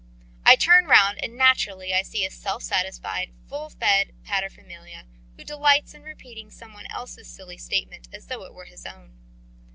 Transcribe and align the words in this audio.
I 0.47 0.55
turn 0.55 0.85
round 0.85 1.19
and 1.23 1.37
naturally 1.37 1.93
I 1.93 2.01
see 2.01 2.25
a 2.25 2.31
self 2.31 2.63
satisfied, 2.63 3.29
full 3.47 3.69
fed 3.69 4.13
paterfamilias, 4.25 5.03
who 5.37 5.43
delights 5.43 5.93
in 5.93 6.01
repeating 6.01 6.49
some 6.49 6.73
one 6.73 6.87
else's 6.87 7.27
silly 7.27 7.57
statement 7.57 8.07
as 8.11 8.25
though 8.25 8.43
it 8.45 8.53
were 8.55 8.65
his 8.65 8.83
own. 8.87 9.11